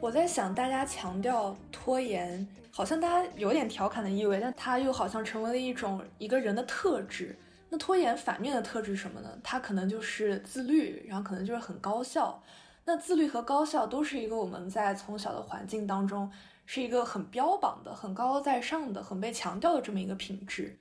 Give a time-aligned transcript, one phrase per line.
[0.00, 7.36] 我在想，大家强调拖延，好像大家有点调侃的意味，但它又好像成为了一种一个人的特质。
[7.68, 9.38] 那拖延反面的特质是什么呢？
[9.42, 12.42] 它可能就是自律，然后可能就是很高效。
[12.84, 16.30] 那自律和高效都是一个我们在从小的环境当中
[16.64, 20.78] 是一个很标榜的、很高高在上的、很被强调的这么一个品质。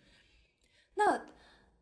[0.96, 1.20] 那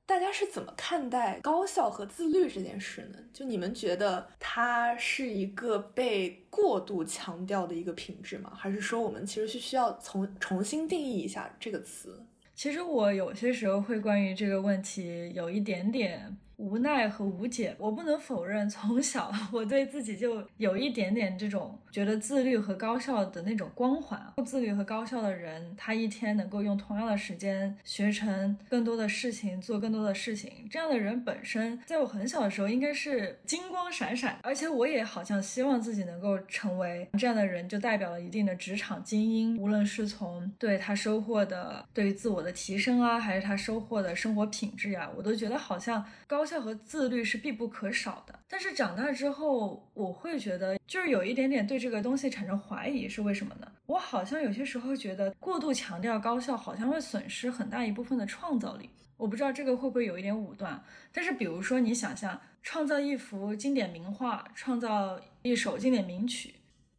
[0.07, 3.19] 大家是怎么看待高效和自律这件事呢？
[3.33, 8.51] 就你们觉得它是一个被过度强调的一个品质吗？
[8.55, 12.23] 还是说我们其实是需要从重新定义一下这个词？
[12.53, 16.37] 其实我有些时候会关于这个问题有一点点。
[16.57, 24.33] 无奈和无解，我不能否认，从小我对自己就有一点点这种觉得自律和高效的那种光环。
[24.45, 30.51] 自律和高效的人，他一天能够用同样的时间学成更多的事情，做更多的事情。
[30.69, 39.57] 这样的人本身，在我很小的时候应该是金光闪闪，而且我也好像希望自己能够成为这样的人，就代表了一定的职场精英。
[39.57, 46.44] 无论是从对他收获的对于自我的提升啊，还是他收获的生活品质呀，我都觉得好像高。
[46.45, 53.67] 高效和自律是必不可少的，但是长大之后，我会觉得就是有一点点对这个东西产生怀疑，是为什么呢？
[53.87, 58.87] 我好像有些时候觉得过度强调高效，好像会损失很大一部分的创造力。
[59.17, 60.79] 我不知道这个会不会有一点武断，
[61.11, 66.53] 但是比如说你想象创造一幅经典名画，创造一首经典名曲，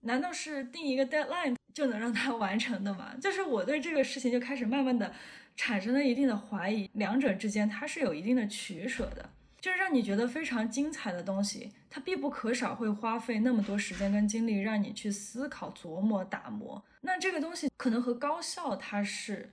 [0.06, 3.14] 难道是定一个 deadline 就能让它完成的吗？
[3.20, 5.12] 就是我对这个事情就开始慢慢的
[5.54, 9.28] 产生了一定的怀疑，两者之间它是有一定的取舍的。
[9.58, 16.84] 就是让你觉得非常精彩的东西，它必不可少会花费那么多时间跟精力，让你去思考、琢磨、打磨。
[17.00, 19.50] 那这个东西可能和高效它是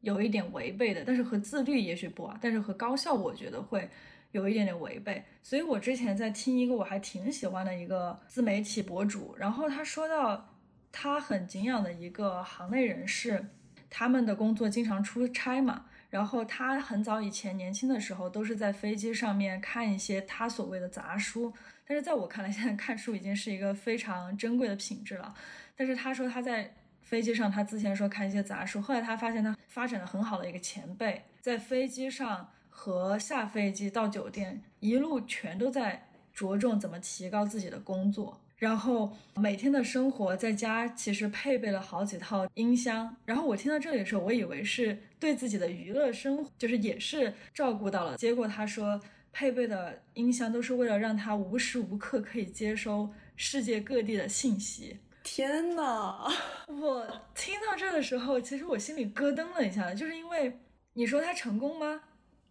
[0.00, 2.38] 有一点违背的，但是和自律也许不啊。
[2.42, 3.88] 但是和高效，我觉得会
[4.34, 5.24] 有一点点违背。
[5.42, 10.56] 所以我之前在听一个我还挺喜欢的一个自媒体博主，然后他说到
[10.92, 13.44] 他很敬仰的一个行内人士，
[13.88, 15.86] 他们的工作经常出差嘛。
[16.10, 21.52] 然后他很早以前年轻的时候都是在飞机上面看一些他所谓的杂书，
[21.84, 25.34] 但是在我看来， 现在看书已经是一个非常珍贵的品质了。
[25.74, 38.40] 但是他说他在飞机上，他之前说看一些杂书，后来他发现他发展的很好的一个前辈，在飞机上和下飞机到酒店一路全都在着重怎么提高自己的工作。
[38.56, 43.14] 然后每天的生活在家其实配备了好几套音箱。
[43.24, 48.16] 然后我听到这里的时候，我以为是对自己的娱乐生活就是也是照顾到了。
[48.16, 49.00] 结果他说
[49.32, 54.98] 配备的音箱都是为了让他无时无刻可以接收世界各地的信息。
[55.22, 56.26] 天呐，
[56.68, 60.60] 我听到这的时候，其实我心里咯噔了一下，就是因为
[60.94, 62.00] 你说他成功吗？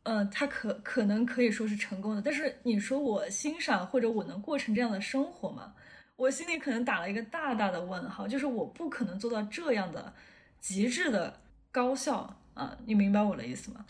[0.03, 2.21] 嗯，他可可能可以说是成功的。
[2.21, 5.73] 但是你说我欣赏或者我能过成这样的生活吗？
[6.15, 10.13] 我心里可能打了一个大大的问号，就是我不可能做到这样的
[10.59, 11.41] 极致的
[11.71, 12.77] 高效啊！
[12.85, 13.85] 你明白我的意思吗？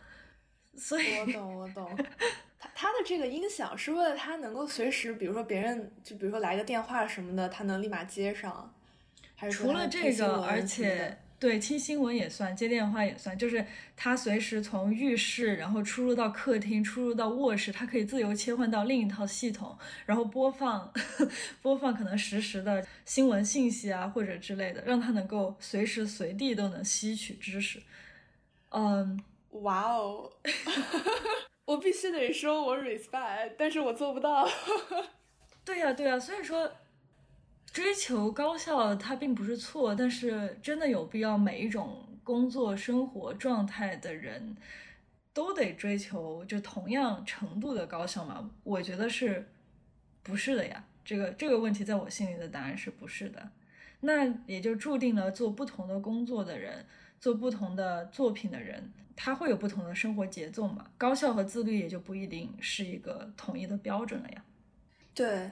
[0.78, 1.96] 所以，我懂，我懂。
[2.57, 8.74] 他他的这个音响是为了他能够随时，比如说别人就比如说来个电话什么的，他能立马接上。
[9.35, 11.18] 还是除了这个，而且。
[11.43, 13.65] 对，听新闻也算，接电话也算，就是
[13.97, 20.89] 他随时从浴室，然后出入到客厅，出入到卧室，他可以自由切换到另一套系统，然后播放
[21.61, 27.83] 播放可能实时的新闻信息啊，或者之类的，让他能够随时随地都能吸取知识。
[28.69, 30.31] 嗯，哇哦，
[31.65, 34.47] 我必须得说，我 respect，但是我做不到。
[35.65, 36.71] 对呀，对呀，所以说。
[37.73, 44.56] 追求高效，它并不是错，但是真的有必要每一种工作生活状态的人
[45.34, 48.51] 都得追求就同样程度的高效吗？
[48.63, 49.50] 我觉得是
[50.22, 50.85] 不是的呀？
[51.03, 53.50] 这个这个问题在我心里的答案是不是的。
[54.01, 56.86] 那也就注定了做不同的工作的人，
[57.19, 60.86] 做不同的作品的人，他会有不同的生活节奏嘛？
[60.95, 64.44] 高效和自律也就不一定是一个统一的标准了呀。
[65.15, 65.50] 对。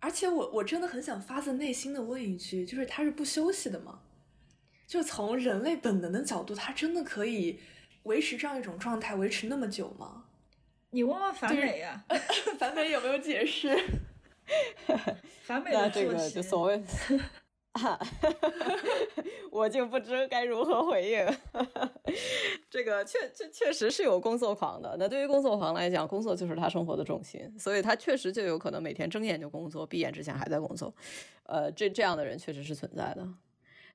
[0.00, 4.00] 而且我我真的很想发自内心的问一句，就是他是不休息的吗？
[4.86, 7.60] 就从人类本能的角度，他真的可以
[8.04, 10.24] 维持这样一种状态维持那么久吗？
[10.90, 12.04] 你问问樊美呀，
[12.58, 13.78] 樊美有没有解释？
[15.42, 16.82] 樊美的这个就所谓。
[17.74, 17.98] 哈，
[19.52, 21.26] 我就不知该如何回应。
[22.70, 24.96] 这个确确确实是有工作狂的。
[24.98, 30.92] 那对于工作狂来讲，工作就是他生活的重心，所以他确实就有可能每天睁眼就工作，闭眼之前还在工作。
[31.44, 33.26] 呃，这这样的人确实是存在的。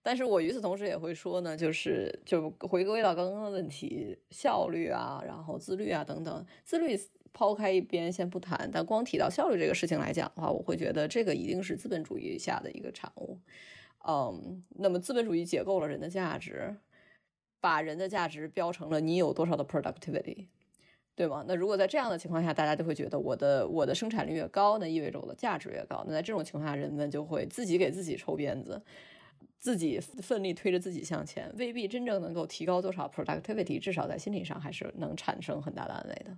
[0.06, 7.00] 但是我与此同时也会说呢，就是就回归到刚刚的问题，效率啊，然后自律啊等等，自律
[7.34, 13.40] 抛开一边先不谈，但光提到效率这个事情来讲的话，我会觉得这个一定是资本主义下的一个产物。
[14.08, 16.76] 嗯，那么资本主义解构了人的价值，
[17.60, 20.48] 把人的价值标成了你有多少的 productivity，
[21.16, 21.44] 对吗？
[21.48, 26.04] 那如果在这样的情况下，大家就会觉得我的我的生产力越高，那意味着我的价值越高。
[26.06, 28.82] 那在这种情况下，人们就会自己给自己抽鞭子，
[29.58, 36.38] 自己奋力推着自己向前，未必真正能够提高多少 productivity，至少在心理上还是能产生很大的安慰的。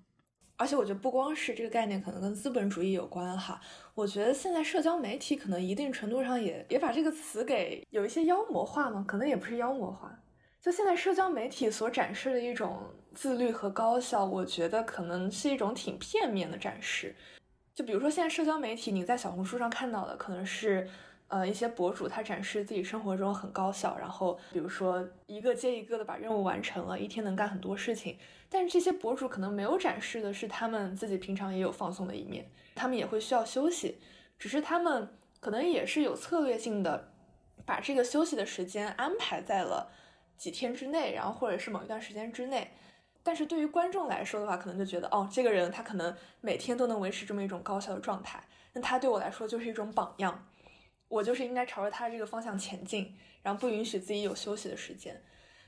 [0.57, 3.59] 而且我觉得不光是这个概念，可能跟资本主义有关哈。
[3.93, 10.17] 我觉得现在社交媒体可能一定程度上也也把这个词给有一些妖魔化嘛，可能也不是妖魔化。
[10.61, 12.81] 就现在社交媒体所展示的一种
[13.13, 17.15] 自律和高效，我觉得可能是一种挺片面的展示。
[17.73, 20.87] 就比如说现在社交媒体，你在小红书上看到的可能是。
[21.27, 28.17] 呃，一些博主他展示自己生活中很高效，然后比如说一个接一个的把任务完成了，一天能干很多事情。
[28.47, 33.97] 但是这些博主可能没有展示的是他们自己平常也有放松的一面，他们也会需要休息，
[34.37, 37.11] 只是他们可能也是有策略性的
[37.65, 39.89] 把这个休息的时间安排在了
[40.37, 42.71] 几天之内，然后或者是某一段时间之内。
[43.23, 48.41] 但是对于观众来说的话，可能就觉得哦，这个人他可能每天都能维持这么一种高效的状态，
[48.73, 50.47] 那他对我来说就是一种榜样。
[51.15, 55.15] 我就是应该朝着他这个方向前进，然后不允许自己有休息的时间。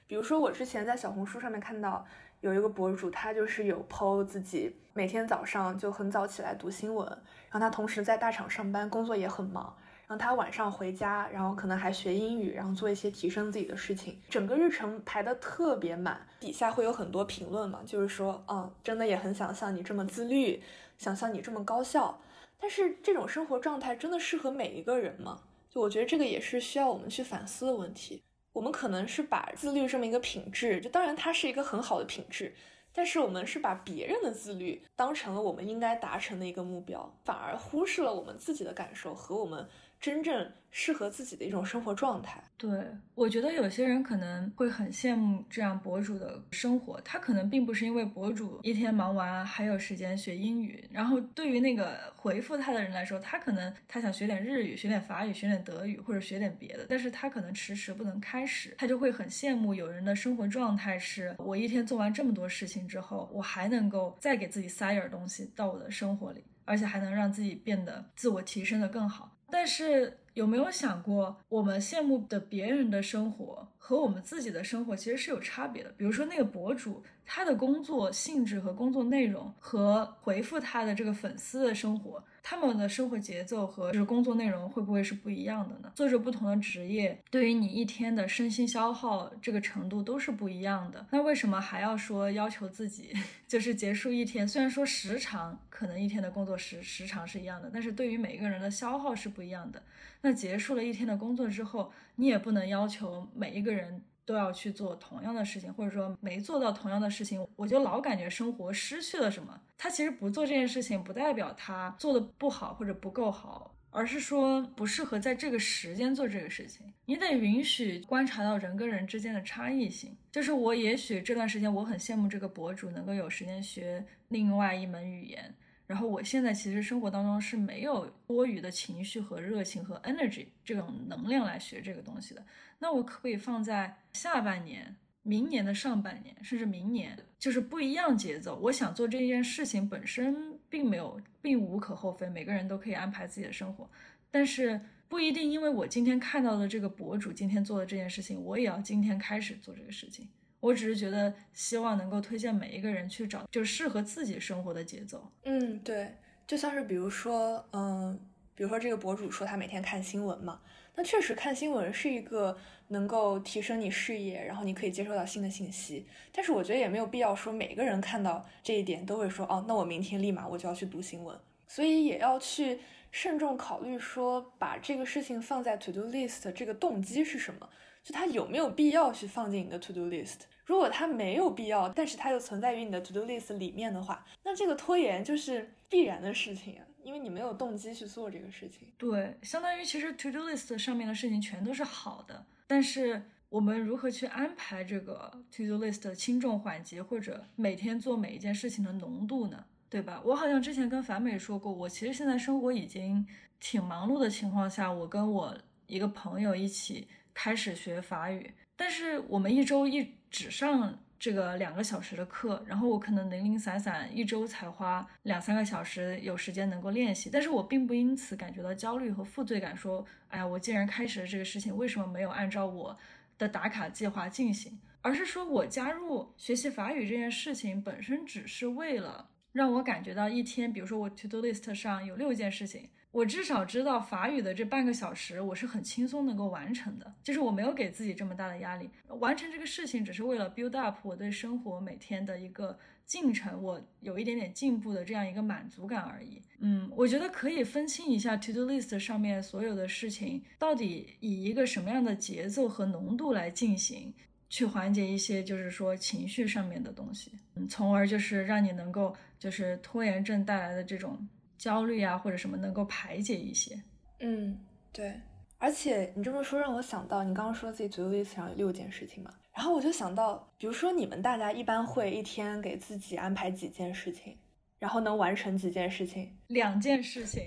[0.06, 2.06] 比如说，我之前在小红书上面看到
[2.42, 9.74] 有一个博主，他就是有 PO 自己每天早上就很早起来读新闻，然后他同时在大厂上班，工作也很忙，
[10.06, 16.20] 然后他晚上回家，然后可能还学英语，然后做一些提升自己的事情，整个日程排得特别满。
[16.42, 20.62] 底下会有很多评论嘛，就是说，嗯，真的也很想像你这么自律，
[20.98, 22.20] 想像你这么高效。
[22.59, 25.42] 但是这种生活状态真的适合每一个人吗？
[25.69, 28.24] 就我觉得这个也是需要我们去反思的问题。
[28.54, 32.56] 我们可能是把自律这么一个品质，就当然它是一个很好的品质，
[32.92, 39.68] 但是我们是把别人的自律当成了我们应该达成的一个目标，反而忽视了我们自己的感受和我们。
[40.00, 42.44] 真正适合自己的一种生活状态。
[42.56, 42.70] 对，
[43.14, 69.37] 我觉得有些人可能会很羡慕这样博主的生活，他可能并不是因为博主一天忙完还有时间学英语，然后对于那个回复他的人来说，他可能他想学点日语、学点法语、学点德语或者学点别的，但是他可能迟迟不能开始，他就会很羡慕有人的生活状态是：我一天做完这么多事情之后，我还能够再给自己塞点东西到我的生活里，而且还能让自己变得自我提升的更好。
[69.50, 75.89] 但是有没有想过，我们羡慕的别人的生活和我们自己的生活其实是有差别的。
[75.95, 82.22] 比如说那个博主，他的工作性质和工作内容和回复他的这个粉丝的生活。
[82.44, 85.92] 他们的生活节奏和就是工作内容会不会是不一样的呢？
[85.95, 91.06] 做着不同的职业，对于你一天的身心消耗这个程度都是不一样的。
[91.12, 93.13] 那为什么还要说要求自己
[93.48, 94.45] 就是结束一天？
[94.48, 99.81] 虽然说时长可能一天的工作时时长是一样的，但是对于每个人的消耗是不一样的。
[100.22, 103.77] 那结束了一天的工作之后，你也不能要求每一个人。
[103.78, 109.62] 人都要去做同样的事情，或者说没做到同样的事情，我就老感觉生活失去了什么。
[109.78, 116.92] 他其实不做这件事情，不代表他做的不好或者不够好，而是说不适合在这个时间做这个事情。
[117.06, 120.18] 你得允许观察到人跟人之间的差异性。
[120.31, 125.56] 就是我也许这段时间我很羡慕这个博主能够有时间学另外一门语言。
[125.88, 132.46] 然后我现在其实生活当中是没有多余的情绪和热情和 energy 这种能量来学这个东西的。
[132.80, 138.60] 那我可不可以放在下半年、明年的上半年，甚至明年，就是不一样节奏？
[138.64, 143.90] 我想做这件事情本身并没有，并无可厚非，每个人都可以安排自己的生活，
[144.30, 150.28] 但是不一定因为我今天看到的这个博主今天做的这件事情，我也要今天开始做这个事情。
[150.59, 155.31] 我只是觉得，希望能够推荐每一个人去找就适合自己生活的节奏。
[155.44, 156.16] 嗯，对，
[156.47, 158.19] 就像是比如说，嗯，
[158.56, 160.59] 比如说这个博主说他每天看新闻嘛，
[160.95, 166.07] 那确实看新闻是一个能够提升你视野，然后你可以接收到新的信息。
[166.31, 171.37] 但是我觉得也没有必要说每个人看到这一点都会说，哦，那我明天立马我就要去读新闻。
[171.68, 172.80] 所以也要去
[173.11, 177.69] 慎重考虑说，把这个事情放在 to do list 这个动机是什么。
[178.07, 180.44] 就它有没有必要去放进你的 to do list？
[180.64, 188.87] 如果它没有必要，但是它又存在于你的 to do list 里面的话，那这个拖延就是必然的事情啊，因为你没有动机去做这个事情。
[188.97, 199.66] 对，相当于其实 to do list 上面的事情全都是好的，但是我们如何去安排这个 to do list 的轻重缓急，或者每天做每一件事情的浓度呢？
[199.90, 200.21] 对吧？
[200.23, 203.28] 我好像之前跟樊美说过，我其实现在生活已经
[203.59, 205.54] 挺忙碌的情况下，我跟我
[205.87, 207.09] 一个朋友一起。
[207.38, 222.98] 开始学法语，但是我们一周一只上这个两个小时的课，然后我可能零零散散一周才花两三个小时有时间能够练习，但是我并不因此感觉到焦虑和负罪感，说，哎呀，我既然开始了这个事情，为什么没有按照我
[223.38, 224.80] 的打卡计划进行？
[225.04, 232.90] 而是说我加入学习法语这件事情本身只是为了让我感觉到一天，比如说我 to do list 上有六件事情。
[233.18, 246.40] 我至少知道法语的这半个小时，我是很轻松能够完成的，就是我没有给自己这么大的压力，完成这个事情只是为了 build up 我对生活每天的一个进程，我有一点点进步的这样一个满足感而已。
[246.59, 254.14] 嗯，我觉得可以分清一下 to do list 上面所有的事情到底以一个什么样的节奏和浓度来进行，
[254.47, 261.28] 去缓解一些就是说情绪上面的东西，嗯，从而就是让你能够就是拖延症带来的这种。
[261.57, 263.81] 焦虑啊，或者什么能够排解一些。
[264.19, 264.59] 嗯，
[264.92, 265.19] 对。
[265.59, 274.37] 而且你这么说让我想到，你刚刚说自己 to do list 上有六件事情嘛，然后我就想到，比如说你们大家一般会一天给自己安排几件事情，
[274.78, 276.37] 然后能完成几件事情？
[276.49, 277.42] 两件事情，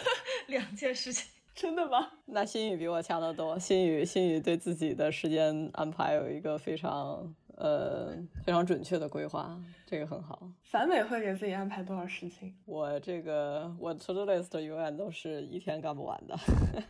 [0.48, 2.12] 两件事情， 真的吗？
[2.24, 3.58] 那心宇比我强得多。
[3.58, 7.34] 心宇，心宇对自己的时间安排有一个非常。
[7.60, 10.50] 呃，非常准确的规划，这个很好。
[10.62, 12.54] 反美会给自己安排多少事情？
[12.64, 16.34] 我这个我 to do list 永远都是一天干不完的。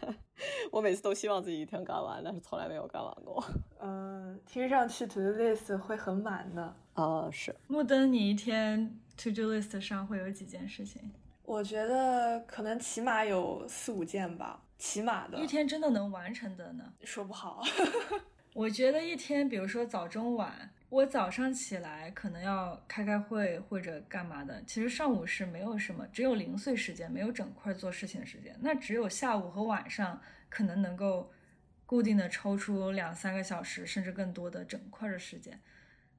[0.70, 3.44] 我每次都希望自己一天干完，但是从来没有干完过。
[3.80, 6.72] 嗯，听上去 to do list 会很满的。
[6.94, 7.52] 啊，是。
[7.66, 11.02] 木灯，你一天 to do list 上会有几件事情？
[11.42, 15.36] 我觉得可能起码有四五件吧，起码的。
[15.40, 16.84] 一天真的能完成的呢？
[17.02, 17.60] 说不好。
[18.52, 24.60] 我觉得一天，比如说早中晚，我早上起来可能要开开会或者干嘛的。
[24.64, 28.56] 其实上午是没有什么，只有零碎时间，没有整块做事情的时间。
[28.60, 31.32] 那只有下午和晚上可能能够
[31.86, 35.60] 固定的抽出两三个小时，甚至更多的整块的时间。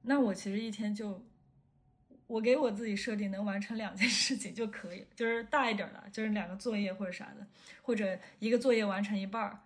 [0.03, 1.21] 那我其实一天就，
[2.27, 7.45] 我给我自己设定能完成两件事情就可以，就是大一点的，就是两个作业或者啥的，
[7.81, 9.59] 或者一个作业完成一半儿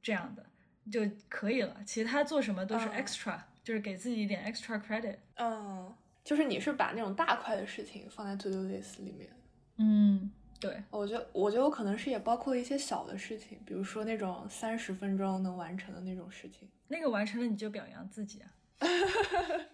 [0.00, 0.46] 这样的。
[0.90, 5.16] 就可以了，其他做什么都是 extra，就是给自己一点 extra credit。
[5.36, 9.30] 嗯，就是你是把那种大块的事情放在 to do list 里面。
[9.76, 16.68] 嗯，对，我觉得，我觉得我可能是也包括了一些小的事情，比如说那种三十分钟能完成的那种事情。
[16.88, 18.50] 那个完成了你就表扬自己啊。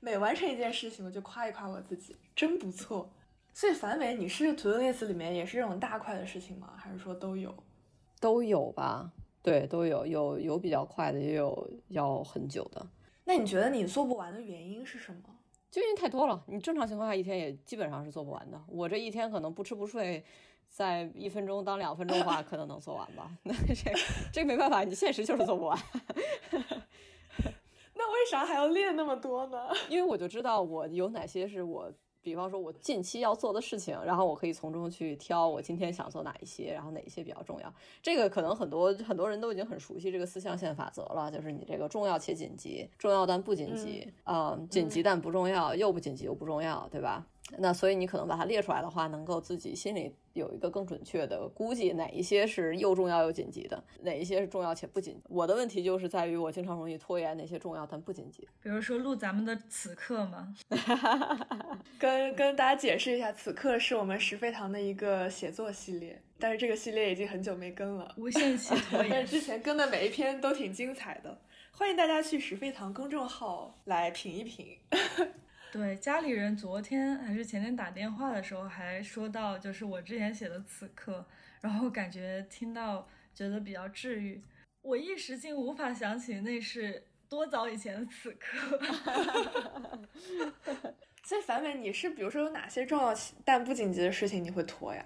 [0.00, 3.12] 每完成一件事情，我就夸一夸我自己，真不错。
[3.52, 6.74] 所以樊伟，你是 to do list 里面也是这种大块的事情吗？
[6.76, 7.52] 还是说都有？
[8.20, 9.12] 都有吧。
[9.42, 12.86] 对，都有有有比较快的，也有要很久的。
[13.24, 15.20] 那你觉得你做不完的原因是什么？
[15.70, 16.42] 就因为太多了。
[16.46, 18.60] 你正常情况下一天也基本上是做不完的。
[18.66, 20.24] 我这一天可能不吃不睡，
[20.68, 23.30] 在一分钟当两分钟的话，可能能做完吧。
[23.44, 23.92] 那这
[24.32, 25.78] 这没办法，你现实就是做不完。
[27.94, 29.68] 那为啥还要练那么多呢？
[29.88, 31.92] 因为我就知道我有哪些是我。
[32.28, 37.72] 比方说，我近期要做的事情，然后我可以从中去挑我今天想做哪一些，然后哪一些比较重要。
[38.02, 47.26] 这个可能很多很多人都已经很熟悉这个四象限法则了，就是你这个重要且紧急，重要但不紧急，嗯，紧急但不重要，又不紧急又不重要，对吧？
[47.56, 55.18] 那所以你可能把它列出来的话，能够自己心里有一个更准确的估计，哪一些是又重要又紧急的，哪一些是重要且不紧。
[55.28, 58.46] 我的问题就是在于我经常容易拖延那些重要但不紧急。
[58.62, 60.54] 比如说录咱们的此刻嘛，
[61.98, 69.08] 跟跟大家解释一下，此刻是我们石飞堂的一个写作系列，但是这个系列已经很久没更了，无限期拖延。
[69.10, 71.40] 但是之前更的每一篇都挺精彩的，
[71.72, 74.76] 欢迎大家去石飞堂公众号来品一品。
[75.70, 81.24] 对，家里人昨天还是前天打电话的时候还说到，就是我之前写的此刻，
[81.60, 84.42] 然后感觉听到觉得比较治愈。
[84.80, 88.78] 我一时竟无法想起那是多早以前的此刻。
[91.22, 95.04] 所以樊伟，你是比如说有哪些重要但不紧急的事情你会拖呀？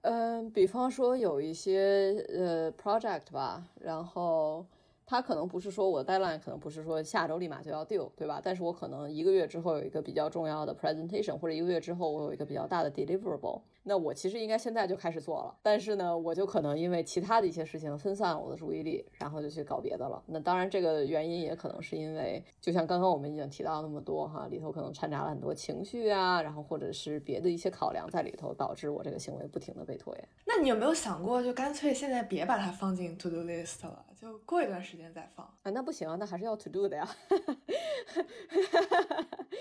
[0.00, 4.64] 嗯，比方说有一些呃 project 吧，然后。
[5.10, 8.42] 他可能不是说我的 deadline 可能不是说下周立马就要 due，对吧？
[8.44, 13.62] 但是我可能一个月之后有一个比较重要的 presentation，或者一个月之后我有一个比较大的 deliverable。
[13.84, 20.22] 那我其实应该现在就开始做了，但是呢，我就可能因为其他的一些事情分散我的注意力，然后就去搞别的了。
[20.26, 30.28] 那当然，这个原因也可能是因为，就像刚刚我们已经提到那么多哈，里头可能掺杂了很多情绪啊，然后或者是别的一些考量在里头，导致我这个行为不停的被拖延。
[30.44, 35.46] 那你有没有想过，就干脆现在别把它放进 to do list 了，就过一段时间再放？
[35.62, 37.08] 啊，那不行啊，那还是要 to do 的呀。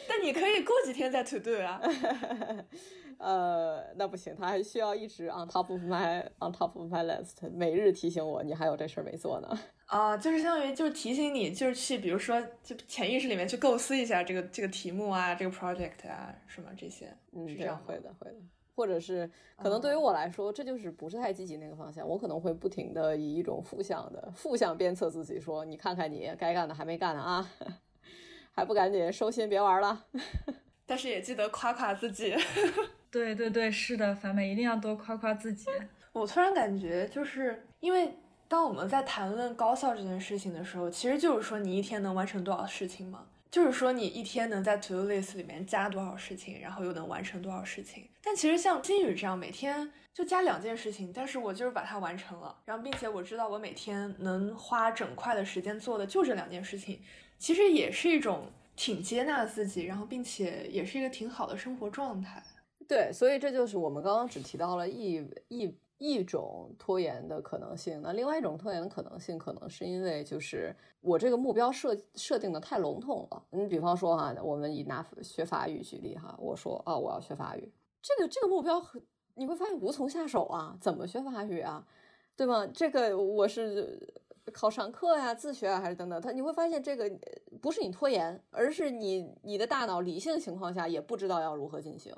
[0.08, 1.82] 但你可以过几天再 to do 啊。
[3.20, 9.60] 呃，那不行，他还需要一直 on top of my on top of my list，每日提醒我你还有这事儿没做呢。
[9.88, 17.12] 啊，就是相当于就是提醒你，就是去比如说就潜意识里面去构思一下这个这个题目啊，这个 project 啊什么这些。
[17.32, 18.38] 嗯，这样会的会的。
[18.78, 27.50] 或者是可能对于我来说，这就是不是太积极那个方向，我可能会不停的以一种负向的负向鞭策自己，说你看看你该干的还没干呢啊，
[28.54, 30.06] 还不赶紧收心别玩了。
[30.86, 32.36] 但是也记得夸夸自己。
[33.10, 35.66] 对对对，是的，凡美一定要多夸夸自己。
[36.14, 38.14] 我突然感觉，就是因为
[38.48, 43.26] 当我们在谈论高效这件事情的时候，其实就是说你一天能完成多少事情吗？
[43.50, 48.08] 就是说你一天能在 to do list 里面加多少事情，然后又能完成多少事情。
[48.22, 57.02] 但其实像金宇这样，每天就加两件事情，但是我就是把它完成了，然后并且我知道我每天能花整块的时间做的就这两件事情，
[57.38, 62.44] 其实也是一种挺接纳自己，然后并且也是一个挺好的生活状态。
[62.88, 65.78] 对，所以这就是我们刚刚只提到了一一。
[65.98, 73.44] 一种拖延的可能性，那另外一种拖延的可能性，可能是因为就是我这个目标设设定的太笼统了。
[73.50, 79.02] 你比方说哈，我们以拿学法语举例哈，我说哦，我要学法语，这个这个目标很，
[79.34, 81.86] 你会发现无从下手啊，怎么学法语啊，
[82.36, 82.68] 对吗？
[82.68, 84.00] 这个我是
[84.54, 87.12] 考上课呀，自学啊，还是等等，他你会发现这个
[87.60, 92.16] 不是你拖延，而是你你的大脑理性情况下也不知道要如何进行。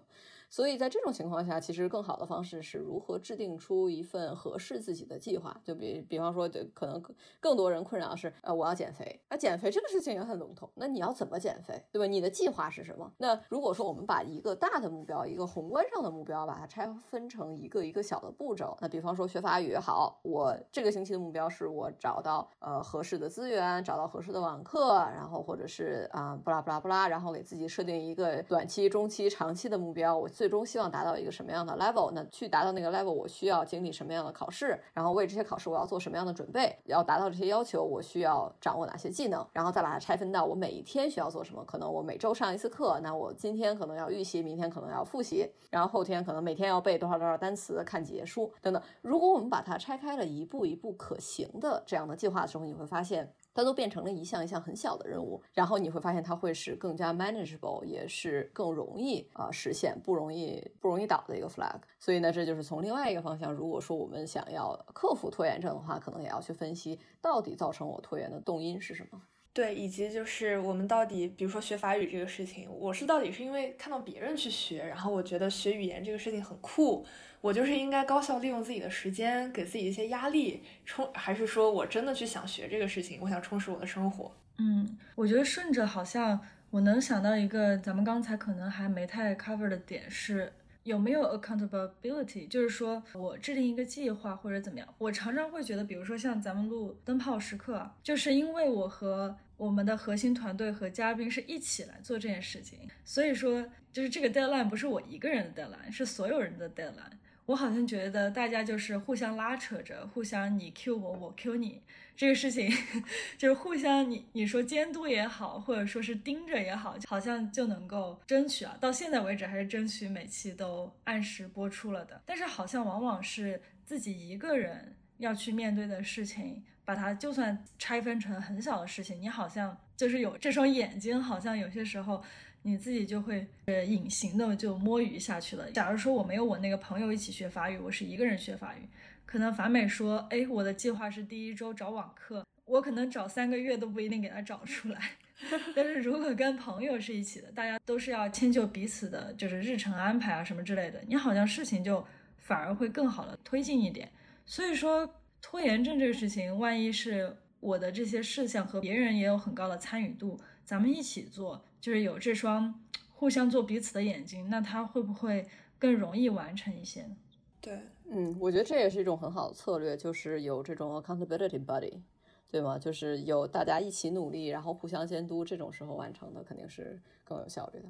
[0.50, 5.56] 所以在这种情况下，其实更好的方式是如何制定出一份合适自己的计划。
[5.64, 7.02] 就比比方说，就可能
[7.40, 9.20] 更多人困扰是，呃，我要减肥。
[9.28, 10.68] 啊，减肥这个事情也很笼统。
[10.74, 12.08] 那你要怎么减肥，对吧？
[12.08, 13.12] 你的计划是什么？
[13.20, 18.76] 那如果说我们把一个大的目标，一个宏观上的目标，把它拆分成一个一个小的步骤。
[18.82, 30.18] 那比方说学法语，好，我这个星期的目标是我找到呃合适的资源，找到合适的网课，然后或者是啊，不拉不拉不拉，然后给自己设定一个短期、中期、长期的目标。
[30.18, 30.28] 我。
[30.40, 32.10] 最终希望达到一个什么样的 level？
[32.12, 34.80] 那去达到那个 level，我需要经历什么样的考试？
[34.94, 36.74] 然后为这些考试，我要做什么样的准备？
[36.86, 39.46] 要达到这些要求，我需要掌握哪些技能？
[39.52, 41.62] 然后再把它拆分到我每一天需要做什么？
[41.66, 48.82] 可能我每周上一次课，那我今天可能要预习，明天可能要复习，然后后天可能每天要背多少多少单词，看几页书等等。
[49.02, 53.30] 如果我们把它拆开了一步一步可行的这样的计划的时候，你会发现。
[53.60, 61.80] 它都变成了一项一项很小的任务，然后你会发现它会是更加 manageable，也是更容易啊实现，不容易不容易倒的一个 flag。
[62.00, 69.22] 所以呢，这就是从另外一个方向，如果说我们想要克服拖延症的话，可能也要去分析到底造成我拖延的动因是什么。
[69.52, 77.06] 对，以及就是我们到底，比如说学法语这个事情，我是到底是因为看到别人去学，然后我觉得学语言这个事情很酷。
[77.42, 84.32] 我就是应该高效利用自己的时间，给自己一些压力充，还是说我真的去想学这个事情，我想充实我的生活？
[84.58, 90.52] 嗯，我觉得顺着好像我能想到一个咱们刚才可能还没太 cover 的点是
[90.84, 94.94] 有没有 accountability，就是说我制定一个计划或者怎么样。
[94.98, 107.18] 我常常会觉得，比如说像咱们录灯泡时刻，就是因为我和我们的核心团队和嘉宾是一起来做这件事情，所以说就是这个 deadline 不是我一个人的 deadline，是所有人的 deadline。
[107.50, 111.82] 我好像觉得大家就是互相拉扯着，互相你 Q 我，我 Q 你，
[112.16, 112.72] 这个事情
[113.40, 118.78] 就是互相你你说监督也好，或者说是盯着也好，好像就能够争取啊。
[118.80, 122.22] 到现在为止还是争取每期都按时播出了的。
[122.24, 132.24] 但是好像往往是自己一个人要去面对的事情，把它就算拆分成很小的事情，你好像就是有这双眼睛，好像有些时候。
[132.62, 135.72] 你自己就会呃隐形的就摸鱼下去了。
[135.72, 138.88] 假如说我没有我那个朋友一起学法语，我是一个人学法语，
[139.26, 145.00] 可能法美说，哎，我的计划是第一周找网课，我可能找三个月都不一定给他找出来。
[145.74, 154.12] 但是如果跟朋友是一起的，大家都是要迁就彼此的，就是日程安排啊什么之类的，你好像事情就反而会更好的推进一点。
[154.46, 155.10] 所以说
[155.42, 161.64] 拖延症这个事情，万一是我的这些事项和别人也有很高的参与度，咱们一起做。
[161.80, 162.82] 就是有这双
[163.14, 167.16] 互相做彼此的眼睛，那他会不会更容易完成一些呢？
[167.62, 172.02] 对，嗯，我觉得这也是一种很好的策略，就是有这种 accountability buddy，
[172.50, 172.80] 对吗？
[172.80, 177.90] 就是有大家一起努力，然后互相监督，这种时候完成的肯定是更有效率的。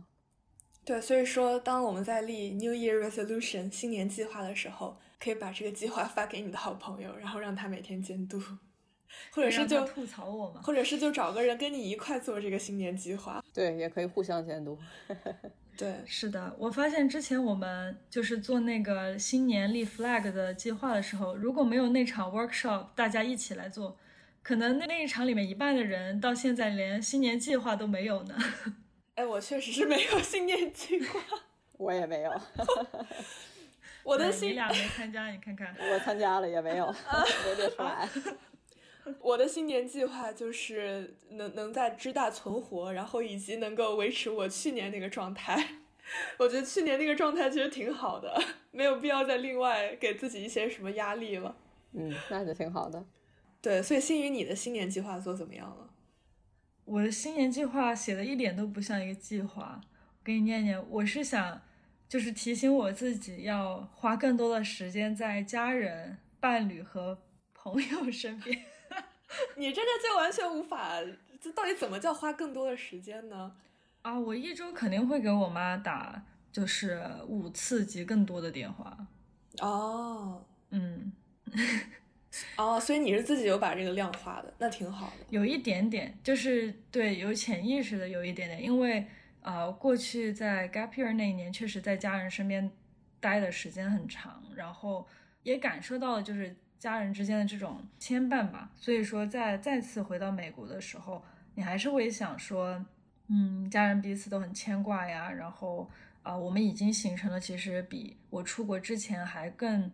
[0.85, 8.41] 对，所以说，当我们在立 New Year Resolution 新年计划的时候，可以把这个计划发给你的好朋友，然后让他每天监督。
[9.31, 14.77] 或者是就吐槽我嘛，或者是就找个人跟你一块做这个新年计划，对，也可以互相监督。
[15.77, 23.97] 对，是的，我发现之前我们就是做那个新年立 flag 的计划的时候，如果没有那场 workshop，大家一起来做，
[24.43, 28.35] 可能那那一场里面一半的人到现在连新年计划都没有呢。
[29.15, 31.19] 哎，我确实是没有新年计划。
[31.77, 32.41] 我也没有。
[34.03, 35.73] 我的新你俩没参加，你看看。
[35.79, 36.93] 我参加了也没有，
[37.45, 38.09] 没列出来。
[39.21, 45.77] 我的新年计划就是能能在知大存活，然后以及能够维持我去年那个状态。
[46.37, 48.35] 我觉得去年那个状态其实挺好的，
[48.71, 51.55] 没有必要再另外给自己一些什么压力了。
[51.93, 53.05] 嗯，那就挺好的。
[53.61, 55.89] 对，所以心宇，你的新年计划做怎么样了？
[56.85, 59.79] 我的新年计划写的一点都不像一个计划，
[60.19, 60.83] 我给你念念。
[60.89, 61.61] 我是想，
[62.07, 67.19] 就是提醒我自己要花更多的时间在家人、伴侣和
[67.53, 68.65] 朋友身边。
[69.57, 70.93] 你这个就完全无法，
[71.39, 73.55] 这到底怎么叫花更多的时间呢？
[74.01, 79.07] 啊，我一周肯定会给我妈打，就是五次及更多的电话。
[79.59, 81.11] 哦，嗯，
[82.57, 85.25] 哦，所以你是自己有把这个量化的，那挺好的。
[85.29, 89.05] 有一点点，就是对，有潜意识的有一点点，因为
[89.41, 92.71] 呃，过去在 gap year 那一年，确实在家人身边
[93.19, 95.07] 待的时间很长，然后
[95.43, 98.71] 也感受到了就是家人之间的这种牵绊吧。
[98.75, 102.83] 所以说，在再次回到美国的时候，你还是会想说。
[103.31, 105.87] 嗯，家人彼此都很牵挂呀，然后
[106.23, 109.91] 啊，我们已经形成了其实比我出国之前还更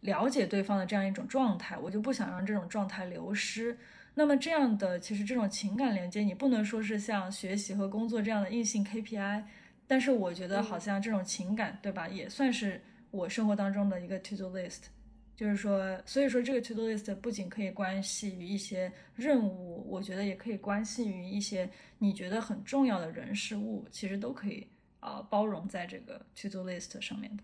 [0.00, 3.78] 了解对方的这样一种状态，我就不想让这种状态流失。
[4.16, 9.44] 那么这样的其实这种情感连接，你不能说是像学习和工作这样的硬性 KPI，
[9.86, 12.82] 但是我觉得好像这种情感，对吧，也算是
[13.12, 14.86] 我生活当中的一个 to do list。
[15.36, 21.68] 就是说，所以说这个 to do list 不仅可以关系于一些任务，我觉得也可以关系于一些
[21.98, 24.66] 你觉得很重要的人事物，其实都可以
[25.00, 27.42] 啊包容在这个 to do list 上面的。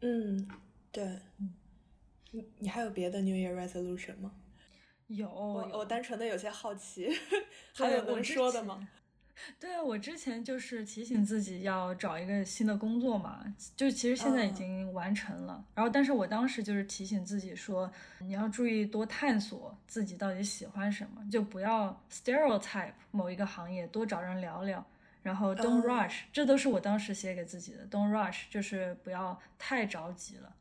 [0.00, 0.48] 嗯，
[0.90, 1.18] 对。
[2.30, 4.32] 你你还有别的 New Year resolution 吗？
[5.06, 7.08] 有，我我单纯的有些好奇，
[7.74, 8.88] 还有能说的吗？
[9.58, 13.44] 对啊，我之前就是提醒自己要找一个新的工作嘛，
[13.76, 15.64] 就其实现在已经完成了。
[15.74, 24.84] 然后，但是我当时就是提醒自己说，你要注意多探索自己到底喜欢什么，就不要 stereotype 某一个行业，多找人聊聊。
[25.22, 27.86] 然后 don't rush，这都是我当时写给自己的。
[27.88, 30.54] don't rush 就是不要太着急了。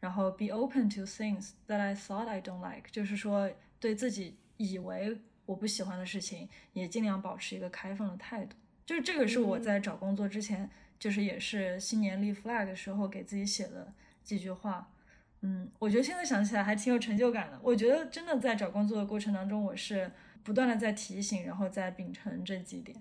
[0.00, 5.18] 然后 be open to things that I thought I don't like，就是说对自己以为。
[5.48, 8.54] 我不喜欢的事情，也尽量保持一个开放的态度。
[8.84, 13.90] 就是这个是我在找工作之前，就是也是新年立 flag 的时候给自己写的
[14.22, 14.92] 几句话。
[15.40, 17.58] 嗯，我觉得现在想起来还挺有成就感的。
[17.62, 23.00] 我觉得真的在找工作的过程当中，我是不断的在提醒，然后在秉承这几点。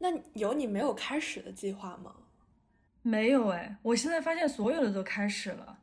[0.00, 2.16] 那有你没有开始的计划吗？
[3.02, 5.78] 没有哎，我现在发现所有的都开始了，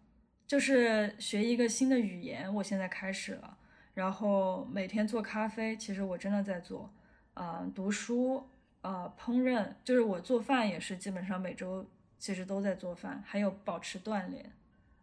[0.45, 3.58] 就是学一个新的语言，我现在开始了。
[3.93, 6.89] 然后每天做咖啡，其实我真的在做，
[7.34, 8.47] 啊，读书，
[8.82, 11.86] 啊，烹饪，就是我做饭也是基本上每周
[12.17, 14.51] 其实都在做饭，还有保持锻炼，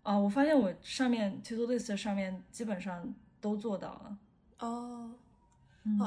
[0.03, 4.18] 啊，我发现我上面 to do list 上面基本上都做到了，
[4.61, 5.14] 哦，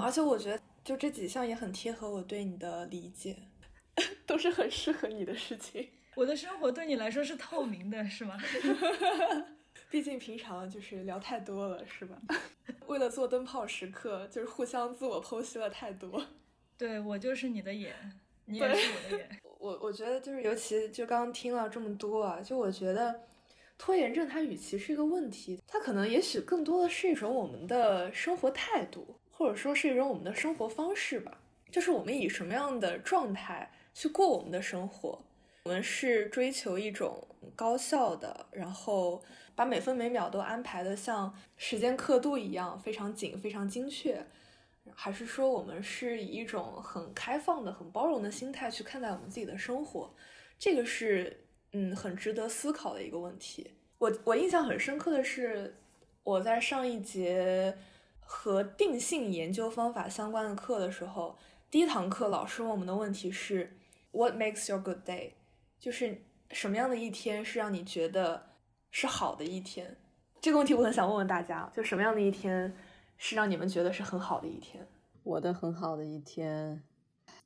[0.03, 3.37] 而且我觉得就这几项也很贴合我对你的理解，
[4.25, 5.89] 都是很适合你的事情。
[6.15, 8.37] 我的生活对你来说是透明的，是吗？
[9.91, 12.17] 毕竟平常就是聊太多了，是吧？
[12.87, 16.25] 为了做灯泡时刻，就是互相自我剖析了太多。
[16.77, 17.93] 对我就是你的眼，
[18.45, 19.29] 你也是我的眼。
[19.59, 23.19] 我我觉得就是，尤其就刚刚听了这么多啊，就我觉得
[23.77, 31.37] 拖延症它与其是一个问题，它可能也许更多的是一种我们的生活态度，或者说是一种我们的生活方式吧。
[31.69, 35.21] 就是我们以什么样的状态去过我们的生活。
[35.65, 39.23] 我们是追求一种高效的，然后
[39.55, 44.25] 把每分每秒都安排的像时间刻度一样非常紧、非常精确，
[44.95, 50.13] 还是说我们是以一种很开放的、很包容的心态去看待我们自己的生活？
[50.57, 53.73] 这个是嗯很值得思考的一个问题。
[53.97, 55.77] 我我印象很深刻的是，
[56.23, 57.77] 我在上一节
[58.19, 61.37] 和定性研究方法相关的课的时候，
[61.69, 63.77] 第一堂课老师问我们的问题是
[64.11, 65.33] ：What makes your good day？
[65.79, 68.50] 就是什么样的一天是让你觉得
[68.91, 69.97] 是好的一天？
[70.39, 72.71] 这个问题我很想问问大家，就什么样的一天
[73.17, 74.85] 是让你们觉得是很好的一天？
[75.23, 76.83] 我的很好的一天，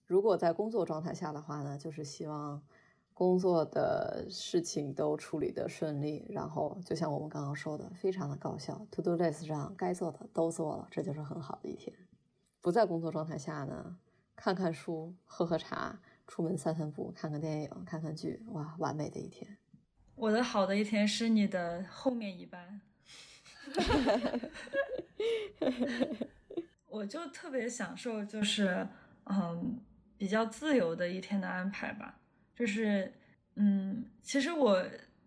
[0.05, 2.61] 如果在工作状态下的话呢，就是希望
[3.13, 11.95] 工作的事情都处理的顺利，然后就像我们刚刚说的，非常的高效，to do list 上该做的都做了，这就是很好的一天。
[12.61, 13.97] 不在工作状态下呢，
[14.35, 15.99] 看看书，喝喝茶。
[16.27, 19.57] 出门散散步，看看电影，看看剧，哇，完美的一天。
[20.15, 22.81] 我的好的一天是你的后面一半。
[26.87, 28.87] 我就特别享受，就是
[29.25, 29.79] 嗯，
[30.17, 32.17] 比较自由的一天的安排吧。
[32.55, 33.13] 就是
[33.55, 34.81] 嗯，其实我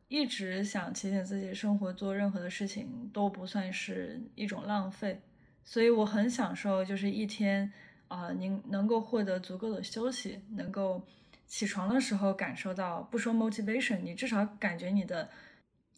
[0.08, 5.20] 一直想提醒自己，生活做任何的事情都不算是一种浪费，
[5.62, 7.70] 所以我很享受，就是一天
[8.08, 11.06] 啊，您能够获得足够的休息，能够
[11.48, 15.28] 起床的时候感受到，不说 motivation，你至少感觉你的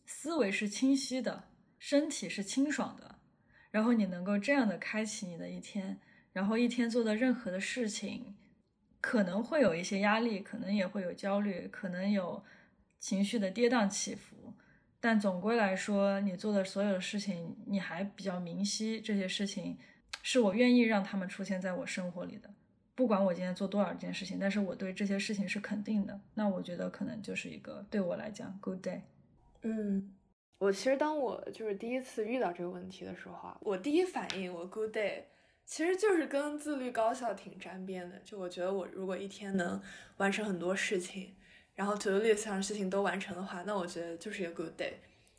[0.07, 1.45] 思维是清晰的，
[1.79, 3.19] 身体是清爽的，
[3.71, 5.99] 然后你能够这样的开启你的一天，
[6.33, 8.37] 然后一天做的任何的事情。
[9.03, 12.45] 可能会有一些压力，可能也会有焦虑，可能有
[12.99, 14.53] 情绪的跌宕起伏，
[15.01, 19.79] 但总归来说，你做的所有的事情，你还比较明晰，这些事情
[20.23, 22.51] 是我愿意让他们出现在我生活里的。
[22.95, 29.01] 不管我今天做多少件事情，但是我对这些事情是肯定的，那我觉得可能就是一个对我来讲 good day。
[29.63, 30.15] 嗯，
[30.59, 35.23] 我其实当我就是第一次遇到这个问题的时候啊，我第一反应我 good day。
[35.67, 39.81] 其实就是跟自律高效挺沾边的，就我觉得我如果一天能
[40.17, 41.33] 完成很多事情，
[41.77, 44.95] 然后 to do list 上事情都完成的话，那我觉得就是一个 good day。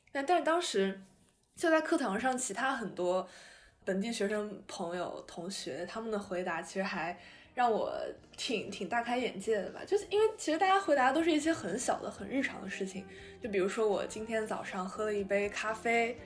[0.09, 1.01] 但但是当时
[1.57, 3.27] 就在课堂上，其他很多
[3.91, 7.17] 本地学生朋友同学他们的回答其实还
[7.53, 7.91] 让我
[8.37, 13.05] 挺挺大开眼界的吧，就是因为其实大家回答都是一些很小的、很日常的事情，
[13.43, 16.17] 就比如说我今天早上喝了一杯咖啡。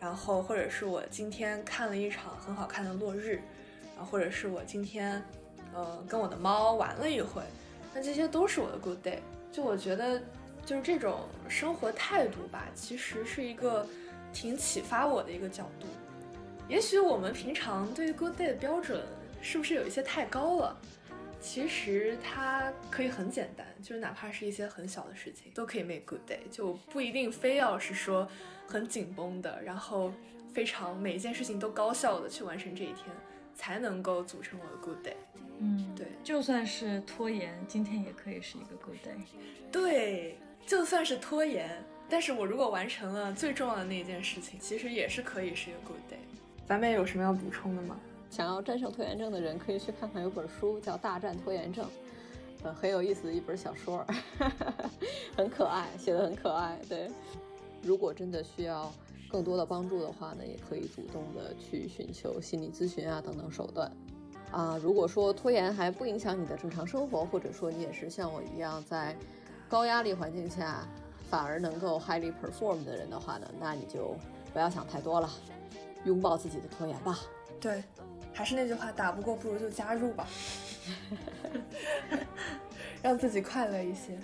[0.00, 3.40] 然后，或者是我今天看了一场很好看的落日，
[3.96, 5.22] 然后或者是我今天，
[5.72, 7.40] 呃，跟我的猫玩了一回，
[7.94, 9.20] 那这些都是我的 good day。
[9.52, 10.20] 就我觉得，
[10.66, 13.86] 就是这种生活态度吧，其实是一个
[14.34, 15.86] 挺启发我的一个角度。
[16.68, 19.02] 也许我们平常对于 good day 的标准
[19.40, 20.76] 是不是有一些太高了？
[21.40, 28.28] 其实它可以很简单，就是哪怕是一些很小的事情，都可以 make good day，就不一定非要是说。
[28.68, 30.12] 很紧绷的，然后
[30.52, 33.06] 非常每一件事情都高效的去完成这一天，
[33.54, 35.14] 才能够组成我的 good day。
[35.60, 39.16] 嗯，对，就算是拖延，今天也可以是一个 good day。
[39.70, 46.16] 对，就算是拖延，但是我如果完成了最重要的那一件事情，其实也是可以是一个 good day。
[46.66, 47.96] 咱们有什么要补充的吗？
[48.28, 51.84] 想要战胜拖延症的人可以去看看有本书叫《大战拖延症》，
[52.64, 54.04] 呃，很有意思的一本小说，
[55.36, 57.08] 很可爱，写的很可爱，对。
[57.82, 58.92] 如果真的需要
[59.30, 63.90] 更多的帮助的话呢，也可以主动的去寻求心理咨询啊等等手段。
[64.50, 69.16] 啊，如果说拖延还不影响你的正常生活，或者说你也是像我一样在
[69.68, 70.84] 高压力环境下
[71.30, 74.16] 反而能够 highly perform 的人的话呢，那你就
[74.52, 75.30] 不要想太多了，
[76.06, 77.18] 拥抱自己的拖延吧。
[77.60, 77.84] 对，
[78.32, 80.26] 还是那句话，打不过不如就加入吧，
[83.02, 84.18] 让自己快乐一些。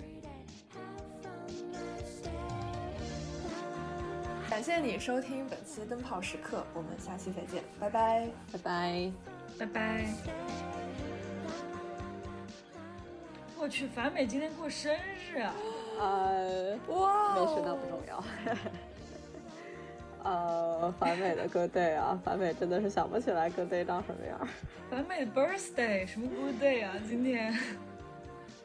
[4.49, 9.11] 感谢你收听本期灯泡时刻，我们下期再见，拜拜，拜拜，
[9.59, 10.05] 拜拜。
[13.57, 14.95] 我去，樊美今天过生
[15.31, 15.55] 日啊！
[15.99, 18.23] 呃，哇，没事，那不重要。
[20.23, 24.47] 呃，樊美的 Good Day 啊，樊美真的是想不起来 Good Day 长什么样。
[24.89, 26.93] 樊美的 Birthday 什么 Good Day 啊？
[27.07, 27.53] 今天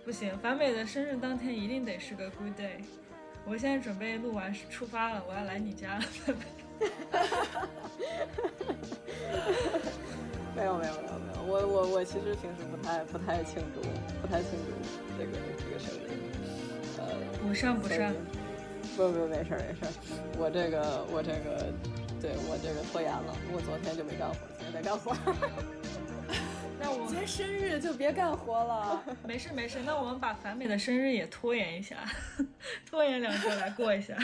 [0.05, 2.85] 不行，樊美的生日当天一定得是个 Good Day。
[3.45, 6.05] 我现在准备录完出发了，我要来你家了。
[10.55, 13.81] 没有没有没有没有，我我我其实平时不太不太庆祝
[14.21, 14.73] 不太庆祝
[15.19, 16.07] 这个这个生日，
[16.99, 17.03] 呃，
[17.41, 18.13] 不上不上，
[18.99, 19.87] 不不没事没事，
[20.37, 21.73] 我这个我这个
[22.21, 25.17] 对我这个拖延了，我昨天就没干活，今天在干活。
[26.81, 29.79] 那我今天生日就别干活了， 没事没事。
[29.87, 31.97] 那我们把樊美的生日也拖延一下，
[32.91, 34.19] 拖延两周来过一下。